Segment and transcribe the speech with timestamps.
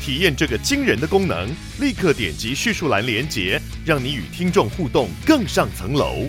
[0.00, 1.48] 体验这个惊人的功能，
[1.80, 6.28] 立刻点击叙述栏连接，让你与听众互动更上层楼。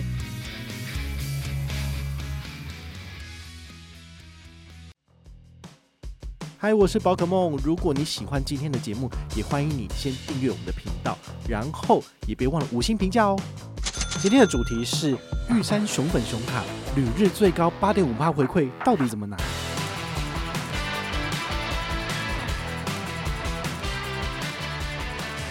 [6.58, 7.58] 嗨，我是宝可梦。
[7.64, 11.16] 如果你喜欢今天的节目，也欢迎你先订阅我们的频道，
[11.48, 13.40] 然后也别忘了五星评价哦。
[14.20, 15.16] 今天的主题是
[15.48, 16.62] 玉山熊本熊卡
[16.94, 19.38] 旅日最高八点五趴回馈，到底怎么拿？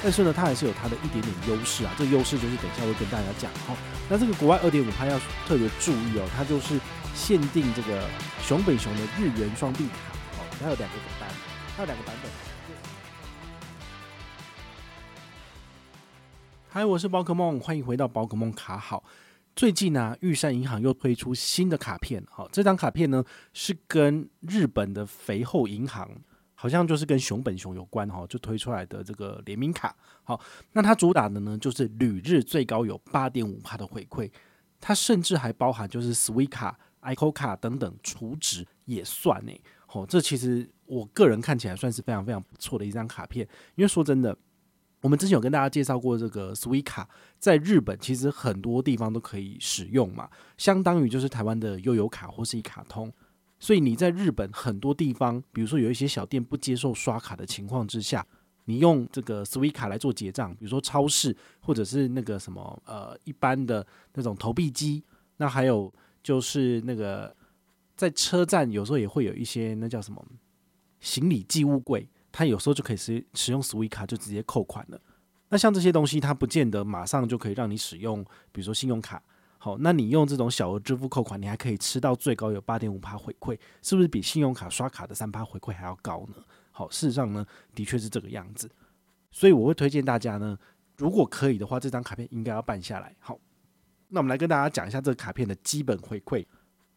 [0.02, 1.94] 但是呢，它还是有它的一点点优势啊。
[1.98, 3.76] 这个优势就是等一下会跟大家讲哦。
[4.10, 6.80] 那这个国外二点五趴要特别注意哦，它就是
[7.14, 8.08] 限定这个
[8.42, 9.94] 熊本熊的日元双币卡
[10.40, 10.46] 哦。
[10.60, 11.30] 它有两个版，
[11.76, 12.32] 它有两个版本。
[16.70, 19.04] 嗨，我是宝可梦，欢迎回到宝可梦卡好。
[19.56, 23.22] 最近呢、啊，玉山银行又推出新的卡片，好，这张卡片呢
[23.52, 26.10] 是跟日本的肥厚银行，
[26.62, 29.96] 好像就是跟熊本熊有关哈，就推出来的这个联名卡。
[30.24, 30.38] 好，
[30.74, 34.30] 那它主打的呢就是旅日最高有八点五趴的回馈，
[34.82, 39.54] 它甚至还包含就是 Suica、ICO 卡等等储值也算呢。
[39.94, 44.38] 哦，这其实我个人看起来算是非常非常不错的一张卡片，因为说真的，
[45.00, 47.06] 我们之前有跟大家介绍过这个 Suica，
[47.40, 53.10] 在日本其实很多地方都可以使用嘛，相当于就是台湾的悠游卡或是一卡通，
[53.60, 58.26] 所以你在日本很多地方，比如说有一些小店不接受刷卡的情况之下，
[58.66, 65.04] 你用这个 Suica 来做结账，比如说超市或者是那个什么呃一般的那种投币机，
[65.38, 65.94] 那还有
[66.24, 67.36] 就是那个。
[68.00, 70.26] 在车站有时候也会有一些那叫什么
[71.02, 74.98] 行李寄物柜，它有时候就可以使使用 Suica 就直接扣款了。
[75.50, 79.22] 那像这些东西，它不见得马上就可以让你使用，比如说信用卡。
[79.62, 86.36] 好，那你用这种小额支付扣款，你还可以吃到最高有八点五趴回馈，是不是比信用卡刷卡的三趴回馈还要高呢？
[86.72, 88.72] 好，事实上呢，的确是这个样子。
[89.32, 90.58] 所以我会推荐大家呢，
[90.96, 93.14] 如果可以的话，这张卡片应该要办下来。
[93.20, 93.38] 好，
[94.08, 96.46] 那我们来跟大家讲一下这个卡片的基本回馈。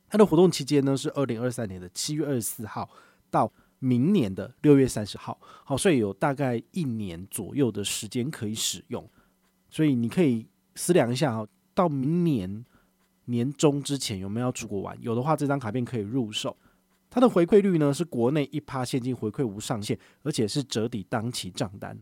[0.08, 2.88] 它的活动期间呢是二零二三年的七月二十四号
[3.28, 9.04] 到明年的六月三十号，好，所以有大概一年左右的时间可以使用，
[9.68, 10.46] 所以你可以
[10.76, 11.44] 思量一下哈，
[11.74, 12.64] 到明年
[13.26, 14.96] 年中之前有没有要出国玩？
[15.00, 16.56] 有的话，这张卡片可以入手。
[17.10, 21.98] 它的回馈率呢是国内一趴现金回馈无上限，而且是折抵当期账单，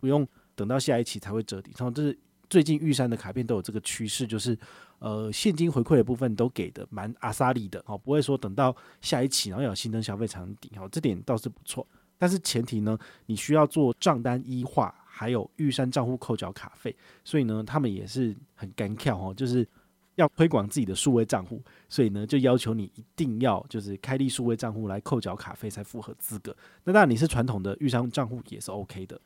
[0.00, 1.72] 不用等到下一期才会折抵。
[1.76, 2.18] 然后这是。
[2.50, 4.58] 最近玉山的卡片都有这个趋势，就是
[5.00, 11.86] 呃现金回馈的部分都给的蛮阿萨利的，哦，不会说等到下一期然后有新增消费才能抵，哦，这点倒是不错。
[12.16, 19.66] 但是前提呢，你需要做账单一化，还有玉山账户扣缴卡费，所以呢，他们也是很干跳哦，就是
[20.14, 26.56] 要推广自己的数位账户，所以呢，就要求你一定要就是开立数位账户来扣缴卡费才符合资格。
[26.84, 29.20] 那当然你是传统的玉山账户也是 OK 的。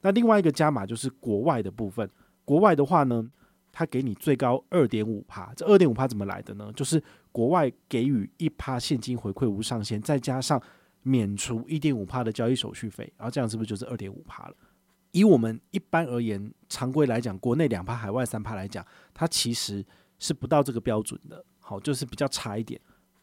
[0.00, 2.10] 那另外一个加码就是国外的部分。
[2.44, 3.30] 国外的话呢，
[3.70, 6.72] 它给你最高二点五趴，这二点五趴怎么来的呢？
[6.74, 7.00] 就是
[7.30, 10.60] 国外给予一趴现金回馈无上限，再加上
[11.02, 14.54] 免除一点五趴的交易手续费，然后这样是不是就是二点五趴了？
[15.12, 19.84] 以我们一般而言，常规来讲，国内两趴，海外三趴来讲，它其实
[20.18, 22.80] 是不到这个标准的，好，就是比较差一点。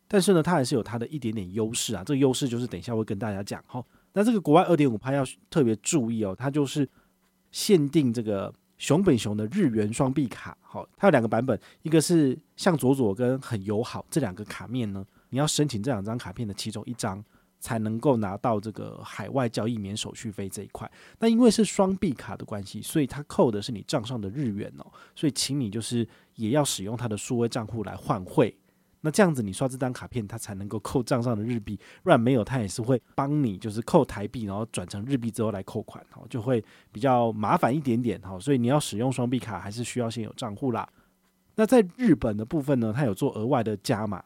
[0.07, 3.63] 但是呢，它还是有它的一点点优势啊，这个优势就是等一下会跟大家讲。
[3.67, 6.87] 好，那这个国外二点五趴要特别注意哦，它就是
[7.51, 8.53] 限定这个。
[8.77, 17.23] 熊本熊的日元双币卡，好，它有两个版本，一个是向佐佐跟很友好这两个卡面呢，你要申请这两张卡片的其中一张，
[17.65, 20.89] 才能够拿到这个海外交易免手续费这一块。
[21.17, 24.85] 那因为是双币卡的关系，所以它扣的是你账上的日元哦，
[25.15, 28.55] 所以请你就是也要使用它的数位账户来换汇。
[29.01, 40.87] 那这样子，你刷这张卡片，它才能够扣账上的日币，不然没有，它也是会帮你就是扣台币，然后转成日币之后来扣款，哦，就会比较麻烦一点点，哈，所以你要使用双币卡，还是需要先有账户啦。
[41.55, 44.23] 那在日本的部分呢，它有做额外的加码，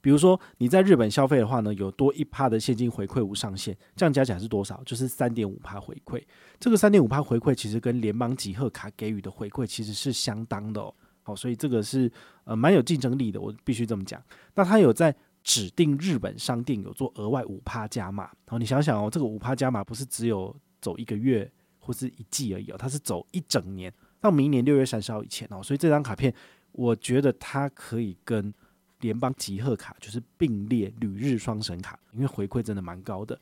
[0.00, 4.82] 比如说你在日本消费的话呢，有多一趴的现金回馈无上限，这样加起来是多少？
[4.84, 6.22] 就是三点五趴回馈。
[6.60, 10.94] 这个三点五趴回馈其实跟联邦集贺卡给予的回馈其实是相当的哦。
[11.22, 12.10] 好，所以这个是
[12.44, 14.22] 呃蛮有竞争力的，我必须这么讲。
[14.54, 18.30] 那它有在指定日本商店有做额外五趴加码。
[18.46, 26.32] 好，你想想哦，这个五趴加码不是只有走一个月或是一季而已哦，它是走一整年到明年六月三十号以前哦，所以这张卡片
[26.72, 28.52] 我觉得它可以跟
[29.00, 33.38] 联邦集贺卡就是并列旅日双神卡，因为回馈真的蛮高的。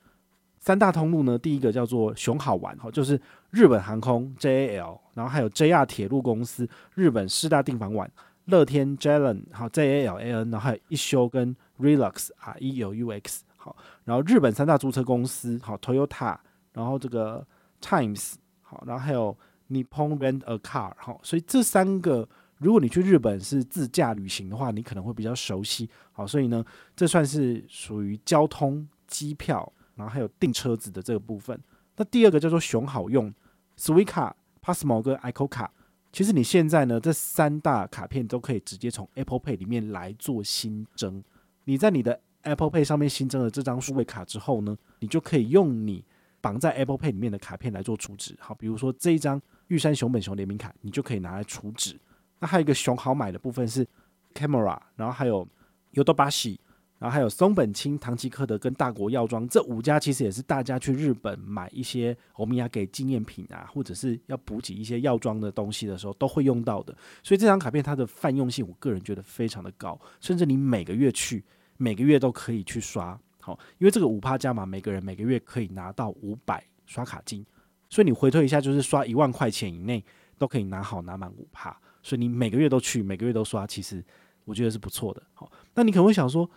[0.58, 3.20] 三大通路呢，第一个叫做熊好玩哈，就是
[3.50, 8.08] 日本航空 JAL，然后还有 JR 铁路公司、日本四大订房网、
[8.46, 16.36] 乐天 JALN 好 JALAN，然后还有一休跟 Relux 啊 EUX，好，然后日本三大租车公司好 Toyota，
[16.72, 17.46] 然后这个
[17.80, 19.36] Times 好，然后还有
[19.70, 26.64] Nippon Rent a Car 好，所以这三个如果你去日本是自驾旅行的话，你可能会比较熟悉好，所以呢，
[26.94, 29.72] 这算是属于交通机票。
[29.96, 31.58] 然后还有订车子的这个部分，
[31.96, 33.32] 那第二个叫做熊好用
[33.78, 34.30] ，Suica、
[34.62, 35.72] Pasmo 跟 ICO 卡，
[36.12, 41.24] 其实你现在呢这三大卡片都可以直接从 Apple Pay 里面来做新增。
[41.64, 46.04] 你在你的 Apple Pay 上面新增了这张数位卡之后呢，你就可以用你
[46.42, 48.36] 绑在 Apple Pay 里面的卡片来做储值。
[48.38, 51.98] 好，比如说这一张玉山熊本熊联名卡，你就可以拿来储值。
[52.38, 53.86] 那还有一个熊好买的部分是
[54.34, 55.46] Camera，然后还有
[55.94, 56.58] Yodobashi。
[56.98, 66.96] 然后还有松本清、唐吉诃德跟大国药妆这五家，其实也是大家去日本买一些欧米亚给纪念品啊，或者是要补给一些药妆的东西的时候都会用到的。
[67.22, 71.44] 所以这张卡片它的泛用性，我个人觉得非常的高，甚至你每个月去，
[71.76, 73.20] 每个月都可以去刷。
[73.42, 77.44] 好，因为这个五趴加码，每个人每个月可以拿到五百刷卡金，
[77.90, 80.02] 所以你回推一下，就是刷一万块钱以内
[80.38, 81.78] 都可以拿好拿满五趴。
[82.06, 84.00] 所以你每个月都去，每个月都刷，其实
[84.44, 85.20] 我觉得是不错的。
[85.34, 86.48] 好，那你可能会想说，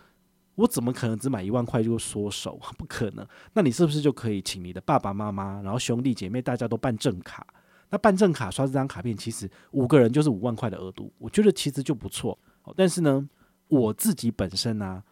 [0.54, 2.56] 我怎么可能只买一万块就缩手？
[2.78, 3.26] 不可能。
[3.52, 7.44] 那你是不是就可以请你的爸爸妈妈，然后兄弟姐妹，大家都办正卡？
[7.88, 12.38] 那办正卡刷这张卡片，其实五个人就是五万块的额度，我觉得其实就不错。
[12.76, 13.28] 但是呢，
[13.66, 15.02] 我自己本身呢、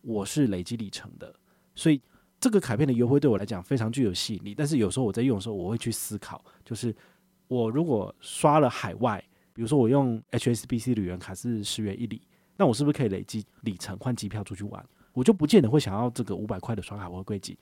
[0.00, 1.32] 我是累积里程的，
[1.76, 2.02] 所以
[2.40, 4.52] 这个卡片的优惠对我来讲非常具有吸引力。
[4.52, 6.92] 但是有时候我在用的时候，我会去思考，就是
[7.46, 9.24] 我如果刷了海外，
[9.56, 12.20] 比如说我用 HSBC 旅游卡是十元一里。
[12.58, 14.84] 那我是不是可以累积里程换机票出去玩？
[15.14, 17.56] 我就不见得会想要这个五百块的刷卡回馈金，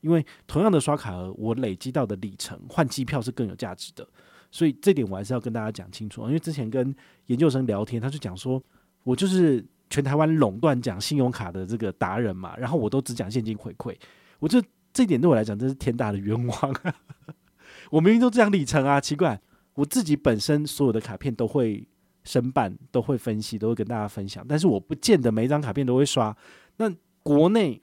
[0.00, 4.06] 因为同样的刷卡额，我累积到的里程换机票是更有价值的。
[4.52, 6.22] 所以这点我还是要跟大家讲清楚。
[6.26, 6.94] 因为之前跟
[7.26, 8.62] 研究生聊天，他就讲说，
[9.02, 13.96] 我就是全台湾垄断讲信用卡的这个达人嘛，然后我都只讲现金回馈。
[14.38, 14.60] 我这
[14.92, 16.72] 这点对我来讲真是天大的冤枉。
[16.82, 16.94] 啊
[17.90, 19.40] 我明明都这样里程啊，奇怪，
[19.74, 21.86] 我自己本身所有的卡片都会。
[22.22, 26.36] 申办都会分析，都会跟大家分享，但是我不见得每一张卡片都会刷。
[26.76, 27.80] 那国内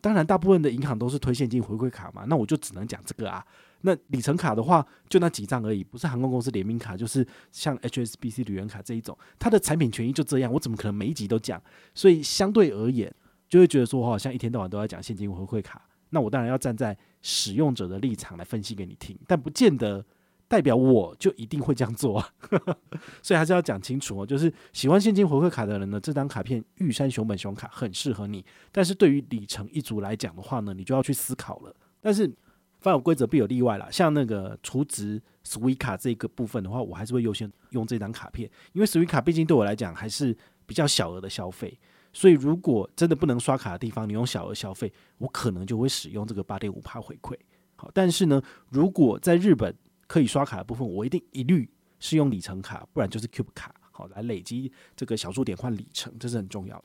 [0.00, 3.44] 当然大部分的银行都是推现金回馈卡嘛，那我就只能讲这个啊。
[3.80, 11.60] 那里程卡的话，就那几张而已，不是航空公司联名卡，就是像 HSBC 旅游卡这一种，它的产品权益就这样，我怎么可能每一集都讲？
[11.92, 13.12] 所以相对而言，
[13.48, 15.84] 就会觉得说，我好像一天到晚都要讲现金回馈卡。
[16.10, 20.06] 那我当然要站在使用者的立场来分析给你听，但不见得。
[20.48, 22.28] 代表我就一定会这样做啊，
[23.20, 24.26] 所以还是要讲清楚哦。
[24.26, 28.44] 就是喜欢现金回馈卡的人呢，这张卡片玉山熊本熊卡很适合你。
[28.70, 31.74] 但是对于里程一族来讲的话呢，你就要去思考了。
[32.00, 32.32] 但是
[32.78, 41.76] 凡有规则必有例外啦，像那个储值 Suica 这个部分的话，我还是会优先用这张卡片，因为 Suica 毕竟对我来讲还是比较小额的消费。
[42.12, 47.36] 所以如果真的不能刷卡的地方，你用小额消费，我可能就会使用这个八点五趴回馈。
[47.74, 48.40] 好，但是呢，
[48.70, 49.74] 如果在日本，
[50.06, 56.84] 可以刷卡的部分，我一定一律是用里程卡，不然就是 Cube 卡，好来累积这个小数点换里程，这是很重要的。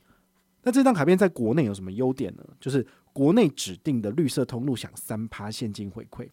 [0.62, 2.44] 那这张卡片在国内有什么优点呢？
[2.60, 6.28] 就是国内指定的绿色通路享三趴现金回馈，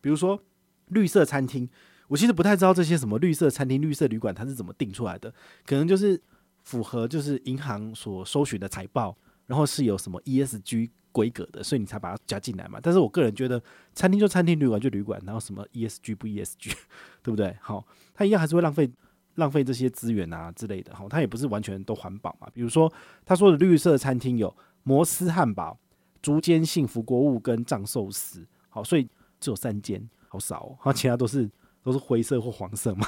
[0.00, 0.42] 比如说
[0.88, 1.68] 绿色餐厅，
[2.08, 5.32] 我其实不太知道这些什么绿色餐厅、绿色旅馆它是怎么定出来的，
[5.66, 6.20] 可能就是
[6.64, 9.16] 符合就是银行所搜寻的财报，
[9.46, 10.90] 然后是有什么 ESG。
[11.18, 12.78] 规格的，所以你才把它加进来嘛。
[12.80, 13.60] 但是我个人觉得，
[13.92, 16.72] 餐厅就餐厅，旅馆就旅馆，然后什么 ESG 不 ESG，
[17.24, 17.56] 对不对？
[17.60, 17.84] 好，
[18.14, 18.88] 它一样还是会浪费
[19.34, 20.94] 浪费这些资源啊之类的。
[20.94, 22.46] 好，它也不是完全都环保嘛。
[22.52, 22.92] 比如说
[23.24, 25.76] 他说的绿色餐厅有摩斯汉堡、
[26.22, 28.46] 竹间幸福国物跟藏寿司。
[28.68, 29.08] 好，所以
[29.40, 30.76] 只有三间，好少哦。
[30.78, 31.50] 好， 其他都是
[31.82, 33.04] 都是灰色或黄色嘛。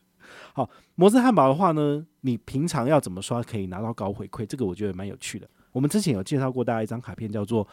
[0.54, 4.46] 好，摩斯汉堡的话呢，你平常要怎么刷可以拿到高回馈？
[4.46, 5.46] 这个我觉得蛮有趣的。
[5.72, 7.66] 我们之前有介绍过大家一张卡片，叫做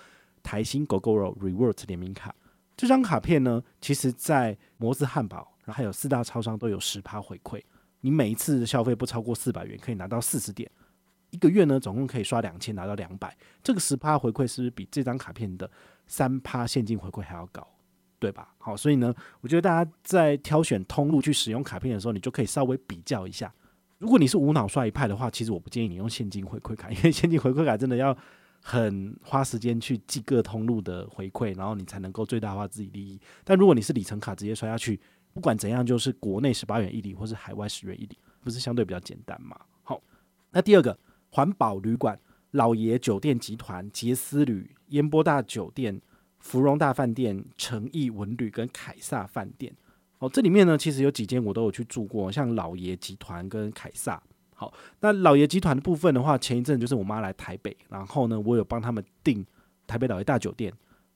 [0.43, 2.33] 台新 Gogoro Rewards 联名卡。
[2.75, 7.61] 这张卡片呢，其实在摩斯汉堡，然后还有四大超商都有十趴回馈。
[8.01, 10.69] 你每一次消费不超过四百元，可以拿到四十点。
[11.31, 13.35] 一个月呢，总共可以刷两千，拿到两百。
[13.63, 15.69] 这个十趴回馈是不是比这张卡片的
[16.05, 17.67] 三趴现金回馈还要高？
[18.19, 18.53] 对吧？
[18.57, 23.53] 好，所以呢，我觉得大家在挑选通路去使用卡片的时候，你就可以稍微比较一下。
[23.99, 28.15] 如果你是无脑刷一派的话，其实我不建议你用现金回馈卡，因为现金回馈卡真的要
[28.61, 33.19] 很花时间去记各通路的回馈，然后你才能够最大化自己利益。
[33.43, 34.99] 但如果你是里程卡直接刷下去，
[35.33, 39.59] 不管怎样，就是国内十八元一里，或是海外十元一里，不是相对比较简单嘛？
[39.81, 40.01] 好，
[40.51, 40.97] 那第二个
[41.31, 42.19] 环保旅馆，
[42.51, 45.99] 老爷酒店集团、杰斯旅、烟波大酒店、
[46.39, 49.75] 芙蓉大饭店、诚毅文旅跟凯撒饭店。
[50.19, 54.21] 哦，这里面呢，其实有几间我都有去住过，像老爷集团跟凯撒。
[54.55, 59.45] 好，那老爷集团的部分的话，前一阵就是我妈来台北，然后呢，我有帮他们订
[59.85, 60.73] 台北老爷大酒店。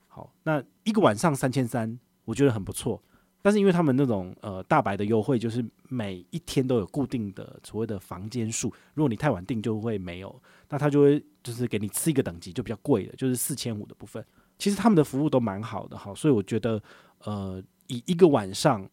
[0.07, 3.01] 好，那一个晚上三千三，我觉得很不错。
[3.41, 10.39] 但是因为他们那种呃大白的优惠，就是每一天都有固定的所谓的房间数，如果你太晚订就会没有，
[10.69, 14.23] 那他就会就是给你吃一个等级就比较贵的，就是四千五的部分。
[14.59, 16.79] 其实他们的服务都蛮好的，好，所以我觉得
[17.23, 17.59] 呃
[17.91, 18.89] 以一个晚上。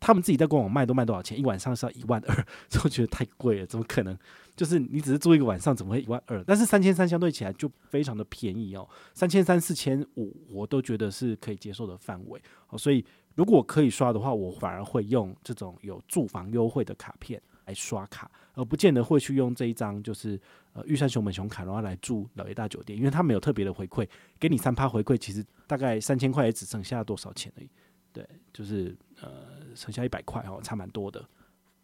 [0.00, 1.40] 他们自己在官网卖都卖多少钱？
[1.40, 2.46] 一晚上是要一万二，
[2.84, 4.14] 我觉得太贵了，怎么可能？
[4.54, 6.44] 就是你只是住一个晚上，怎么会一万二？
[6.44, 12.38] 但是三千三相对起来就非常的便宜哦，三千三四千五我都觉得是可以接受的范围。
[12.68, 13.02] 哦，所以
[13.34, 20.38] 如果可以刷的话，我反而会用这种有住房优惠的卡片来刷卡，而不见得会去用这一张就是
[20.74, 24.06] 呃玉山熊本熊卡，然后来住老爷大酒店，因为它没有特别的回馈，
[24.38, 27.70] 给你三趴回馈，其实大概三千块也只剩下多少钱而已。
[28.14, 31.22] 对，就是呃，剩下一百块哦，差蛮多的。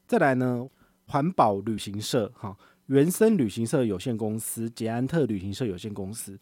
[0.06, 0.64] 再来呢，
[1.06, 2.56] 环保旅行社哈，
[2.86, 6.38] 原生旅行社有限公司、捷安特旅行社有限公司，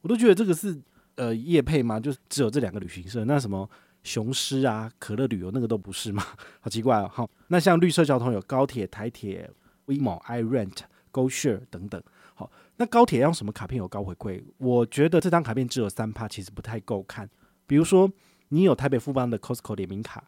[0.00, 0.80] 我都觉得这个是
[1.16, 1.98] 呃业配吗？
[1.98, 3.68] 就只有这两个旅行社，那什么
[4.04, 6.22] 雄狮啊、可乐旅游那个都不是吗？
[6.60, 7.10] 好奇怪哦。
[7.12, 9.50] 好，那像绿色交通有高铁、台铁、
[9.86, 10.78] WeMo、iRent、
[11.12, 12.00] GoShare 等等。
[12.34, 14.40] 好，那高铁要用什么卡片有高回馈？
[14.58, 17.28] 我觉得这张卡片只有三趴，其实不太够看。
[17.66, 18.08] 比如说。
[18.52, 20.22] 你有台北富邦的 Costco 联名卡，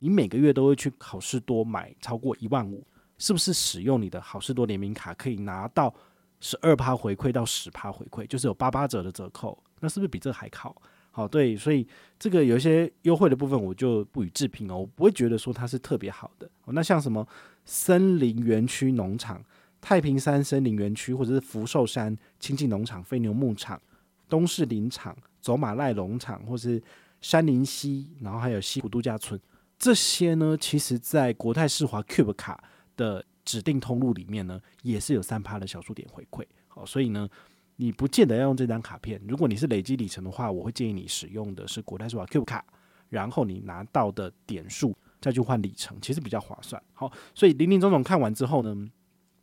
[0.00, 2.84] 你每个月都会去好事多买超过一万五，
[3.16, 5.94] 是不是使用你的好事多联名卡可以拿到
[6.40, 9.56] 十二趴回馈到十趴回馈，就是有八八折的折扣？
[9.78, 10.82] 那是不是比这还好？
[11.12, 11.86] 好，对，所以
[12.18, 16.50] 这个有一些优惠的部分我就不予置评哦，我不会觉得说它是特别好的。
[16.66, 17.24] 那像什么
[17.64, 19.40] 森林园区农场、
[19.80, 23.80] 太平山森林园区，或者是福寿山亲近农场、飞牛牧场、
[24.28, 26.82] 东势林场、走马濑农场，或是
[27.20, 29.38] 山林溪，然后还有西湖度假村，
[29.78, 32.62] 这些呢，其实在国泰世华 Cube 卡
[32.96, 36.44] 的指定通路里面呢，也是有三趴的小数点回馈。
[36.68, 37.28] 好，所以呢，
[37.76, 39.20] 你不见得要用这张卡片。
[39.28, 42.64] 如果你是累积里程的话，我会建议你使用的是国泰世华 Cube 卡，
[43.08, 46.82] 然后你拿到的点数再去换里程，其实比较划算。
[46.94, 48.88] 好，所以林林总总看完之后呢，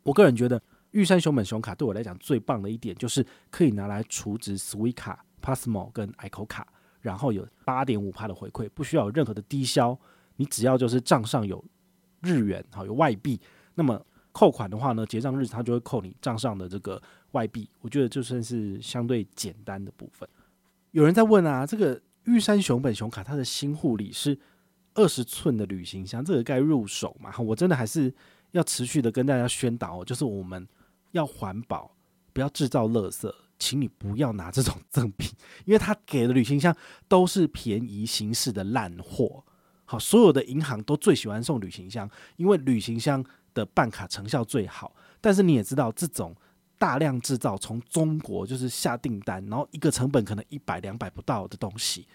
[0.04, 6.68] 我个人觉得玉山熊本熊卡对我来讲最棒的一点，就是可以拿来储值 Suica、Pasmo 跟 ICO 卡。
[7.02, 9.98] 然后有八点五趴的回馈，不需要有任何的低消，
[10.36, 11.64] 你只要就是账上有
[12.22, 13.40] 日元，好有外币，
[13.76, 17.02] 那么扣款的话呢，结账日它就会扣你账上的这个
[17.32, 17.70] 外币。
[17.82, 20.28] 我觉得就算是相对简单的部分。
[20.92, 24.38] 有人在问啊，这个玉山熊本熊卡它的新护理是
[24.94, 27.32] 二十寸的旅行箱，这个该入手吗？
[27.40, 28.14] 我真的还是
[28.52, 30.68] 要持续的跟大家宣导，就是我们
[31.12, 31.92] 要环保，
[32.34, 33.32] 不要制造垃圾。
[33.60, 35.32] 请你不要拿这种赠品，
[35.66, 36.76] 因为他给的旅行箱
[37.08, 39.44] 都是便宜形式的烂货。
[39.86, 43.24] 好，所有的银行都最喜欢送旅行箱，因为旅行箱
[43.54, 44.96] 的办卡成效最好。
[45.22, 46.36] 但是你也知道，这种
[46.78, 52.08] 大量制造从中国就是下订单，然后一个成本可能一百两百不到的东西，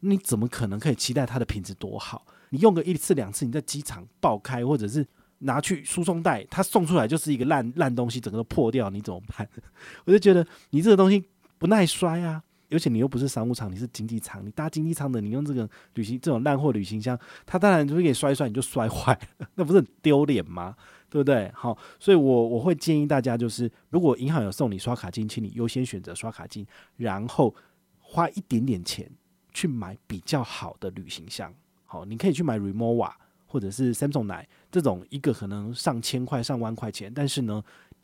[0.00, 2.24] 你怎么可能可以期待它的品质多好？
[2.50, 5.06] 你用个一次两次，你在机场爆开或者是。
[5.40, 9.46] 拿去输送带，他送出来就是一个烂烂东西，整个都破掉，你怎么办？
[10.06, 11.22] 我就觉得你这个东西
[11.58, 19.18] 不耐摔啊，而且你又不是商务舱，你是经济舱，你搭经济舱的，你用这个旅行这种烂货旅行箱，它当然就会给你摔摔，你就摔坏，
[19.56, 20.76] 那不是很丢脸吗？
[21.08, 21.50] 对不对？
[21.54, 26.64] 好，所以我我会建议大家，就是如果银行有送你刷卡金，请你优先选择刷卡金，
[26.96, 27.52] 然后
[27.98, 29.10] 花一点点钱
[29.52, 31.52] 去买比较好的旅行箱。
[31.84, 33.10] 好，你可以去买 remowa。
[33.50, 37.60] 或者是 Samsonite 这种一个可能上千块上万块钱，但是呢，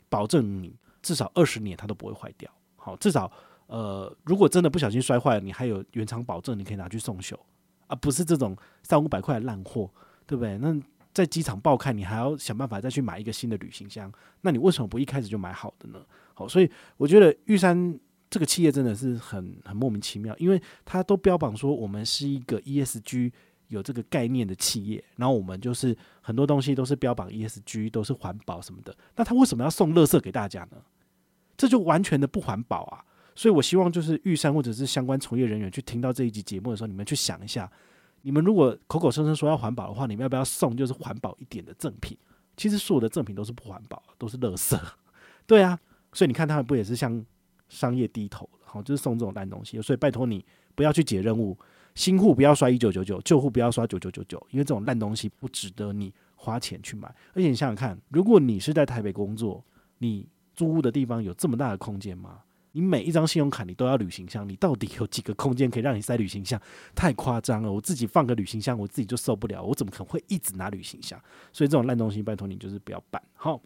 [0.09, 2.51] 保证你至少二十年它都不会坏掉。
[2.75, 3.31] 好，至少
[3.67, 7.39] 呃，如果真的不小心摔坏了，你还有原厂保证，你可以拿去送修，
[7.87, 9.89] 而不是这种三五百块的烂货，
[10.25, 10.57] 对不对？
[10.57, 10.77] 那
[11.13, 14.11] 在机场爆开，你还要想办法再去买一个新的旅行箱，
[14.41, 16.05] 那你为什么不一开始就买好的呢？
[16.33, 17.97] 好，所以我觉得玉山
[18.29, 23.31] 这个企业真的是很很莫名其妙，因为它都标榜说我们是一个 ESG。
[23.67, 28.95] 有这个概念的企业，然后我们就是很多东西都是标榜 ESG，都是环保什么的。
[29.15, 30.77] 那他为什么要送垃圾给大家呢？
[31.55, 33.03] 这就完全的不环保啊！
[33.35, 37.69] 所以我希望就是玉山或者是相关从业人员去听到这一集节目的时候，你们去想一下，
[38.21, 42.17] 你们如果口口声声说要环保的话，你们要不要送就是环保一点的赠品？
[42.55, 44.79] 其实所有的赠品都是不环保，都是垃圾。
[45.45, 45.79] 对啊，
[46.13, 47.23] 所以你看他们不也是向
[47.69, 49.81] 商业低头，好，就是送这种烂东西。
[49.81, 50.43] 所以拜托你
[50.75, 51.57] 不要去解任务，
[51.97, 57.07] 新户不要刷一九九九，旧户不要刷九九九九，因为这种烂东西不值得你花钱去买。
[57.33, 59.65] 而且你想想看，如果你是在台北工作，
[59.97, 62.41] 你租屋的地方有这么大的空间吗？
[62.73, 66.61] 你每一张信用卡你都要旅行箱，你到底有几个空间可以让你塞旅行箱？
[66.93, 67.71] 太夸张了！
[67.71, 71.19] 我自己放个旅行箱，我自己就受不了，我怎么可能会一直拿旅行箱？
[71.51, 73.19] 所以这种烂东西，拜托你就是不要办。
[73.33, 73.59] 好，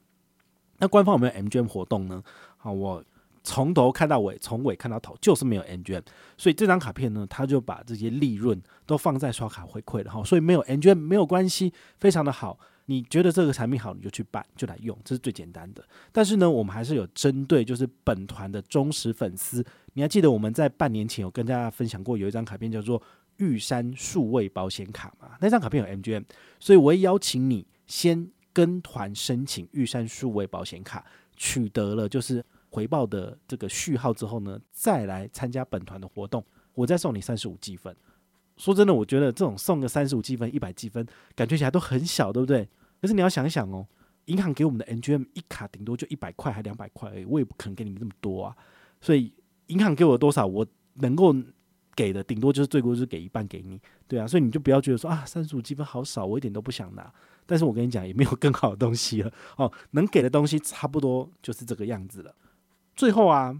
[0.78, 2.24] 那官方有没有 MGM 活动呢？
[2.56, 3.04] 好，我
[3.44, 6.04] 从头看到尾，从尾看到头，就是没有 MGM。
[6.38, 12.60] 所以这张卡片呢，他就把这些利润都放在刷卡回馈了哈，所以没有 MGM 没有关系，非常的好。
[12.86, 15.84] 你觉得这个产品好，你就去办，就来用，这是最简单的。
[16.12, 19.66] 但是呢，我们还是有针对就是本团的忠实粉丝。
[19.94, 23.02] 你还记得我们在半年前有跟大家分享过，有一张卡片叫做
[23.38, 25.32] 玉山数位保险卡嘛？
[25.40, 26.26] 那张卡片有 MGM，
[26.60, 31.06] 所以我也邀请你先跟团申请玉山数位保险卡，
[31.38, 37.94] 取得了就是回报的这个序号之后呢，再来参加本团的活动，我再送你三十五积分。
[38.56, 42.68] 说真的，我觉得这种送个三十五积分、一百积分，感觉起来都很小，对不对？
[43.02, 43.86] 可是你要想一想哦，
[44.26, 48.56] 银行给我们的 N G M 一卡顶多就一百块还两百块而已，我也不可能给你那么多啊。
[49.02, 49.34] 所以
[49.68, 51.36] 银行给我多少，我能够
[51.96, 54.28] 给的顶多就是最多就是给一半给你，对啊。
[54.28, 57.12] 所以你就不要觉得说啊，三十五积分好少，我一点都不想拿。
[57.46, 62.34] 但是我跟你讲，也没有更好的东西了哦，能给的东西差不多就是这个样子了。
[63.02, 63.60] 最后啊，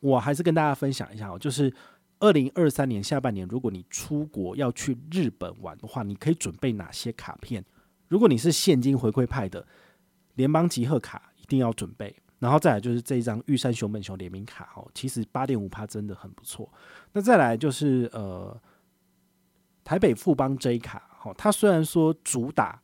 [0.00, 1.72] 我还是跟大家分享一下哦，就是
[2.18, 7.64] 二零二三年下半年，如果你出国要去日本玩的话，你可以准备哪些卡片？
[8.08, 9.64] 如果你是现金回馈派的，
[10.34, 16.68] 联邦集贺卡一定要准备，然后再来就是这一张玉山熊本熊联名卡哦，其实八点五趴真的很不错。
[17.12, 18.60] 那再来就是呃
[19.84, 22.82] 台北富邦 J 卡，哦，它虽然说主打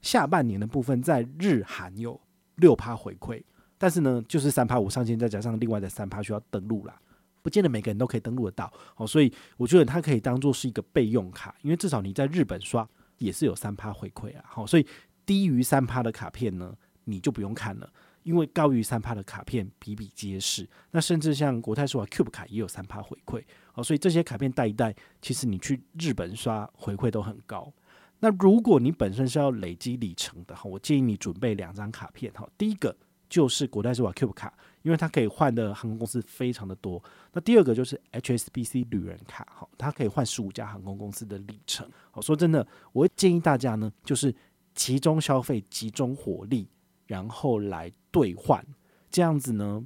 [0.00, 2.20] 下半年的部分在日韩有
[2.54, 3.42] 六趴回馈，
[3.78, 6.98] 但是呢就是三趴五上限，再加上另外的三趴需要登录啦，
[7.42, 12.88] 不见得每个人都可以登录得到哦，所以我觉得它可以当做是一个备用卡，因为至少你在日本刷。
[13.18, 14.86] 也是有三趴回馈啊，好，所以
[15.24, 17.90] 低于三趴的卡片呢，你就不用看了，
[18.24, 20.68] 因为高于三趴的卡片比比皆是。
[20.90, 27.72] 那甚至像国泰世华 Cube 卡也有三趴回馈，好，所以这些卡片带一带，其实你去日本刷回馈都很高。
[28.20, 32.94] 那如果你本身是要累积里程的哈，我建议你准备两张卡片哈，第一个
[33.28, 34.52] 就是国泰世华 Cube 卡。
[34.82, 41.90] 因为它可以换的航空公司非常的多，那第二个就是 HSBC 旅人卡，好，它可以换十五家航空公司的里程。
[42.12, 44.32] 好，说真的，我会建议大家呢，就是
[44.76, 46.68] 集中消费、集中火力，
[47.08, 48.64] 然后来兑换，
[49.10, 49.84] 这样子呢，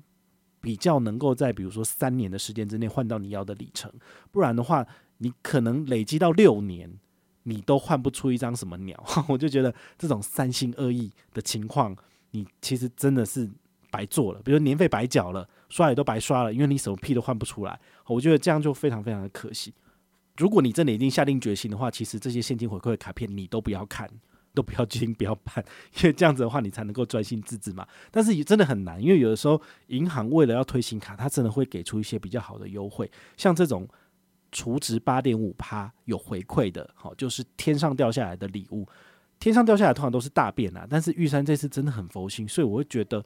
[0.61, 3.90] 比较能够在比如说三年的时间之内换到你要的里程。
[4.31, 6.98] 不然的话，你可能累积到六年，
[7.44, 9.03] 你都换不出一张什么鸟。
[9.31, 11.96] 我就觉得这种三心二意的情况，
[12.31, 13.51] 你其实真的是。
[13.93, 17.77] 白做了，比如年费白缴了，刷也都白刷了，因为你什么屁都换不出来。
[18.07, 19.75] 我觉得这样就非常非常的可惜。
[20.37, 24.09] 如果你真的已经下定决心的话，其实这些现金回馈的卡片你都不要看，
[24.55, 25.64] 都不要进，不要办，
[25.97, 27.85] 因为这样子的话你才能够专心致志嘛。
[28.12, 33.88] 但是也真的很难，因为有的时候银行为了要推新卡，它真的会给出一些比较好的优惠，像这种
[34.53, 38.87] 储值八点五趴有回馈的，好，就是天上掉下来的礼物。
[39.40, 43.24] 天上掉下来通常都是大便啊，但是玉山这次真的很佛心，所以我会觉得。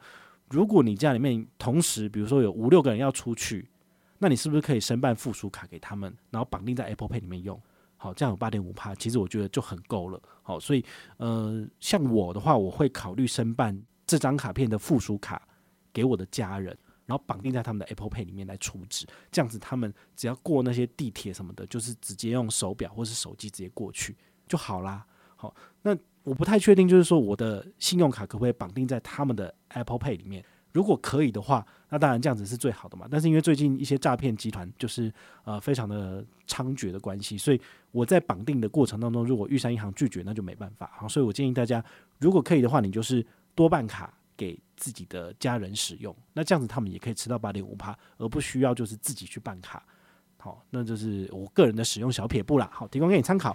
[0.50, 3.66] 如果你家里面同时，比如说有五六个人要出去，
[4.18, 7.60] 那你是不是可以申办附属卡给他们，然后绑定在 Apple Pay 里面用？
[7.96, 10.20] 好，这样有八点五趴，其实我觉得就很够了。
[10.42, 10.84] 好，所以
[11.16, 15.48] 呃，像我的话，我会考虑申办这张卡片的附属卡
[15.94, 24.14] 给我的家人，然后绑定在他们的 Apple Pay 里面来储值，这样子他们只要过那些地铁什么的，就是直接用手表或是手机直接过去
[24.46, 25.06] 就好啦。
[25.44, 25.96] 好，那。
[26.24, 30.42] 我不太确定，就是说我的信用卡可不可以绑定在他们的 Apple Pay 里面？
[30.72, 33.06] 如果可以的话，那当然这样子是最好的嘛。
[33.10, 35.12] 但是因为最近一些诈骗集团就是
[35.44, 40.90] 呃非常的猖獗的关系，所以我在绑定的过程当中，如果玉山银行拒绝，那就没办法。
[40.96, 41.84] 好，所以我建议大家，
[42.18, 43.22] 如果可以的话，你就是
[43.54, 49.84] 多办卡给自己的家人使用，那这样子他们也可以吃到八点五趴，而不需要就是自己去办卡。
[50.38, 52.70] 好，那就是我个人的使用小撇步啦。
[52.72, 53.54] 好，提供给你参考。